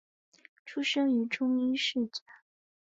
[0.65, 2.23] 出生于中医世家。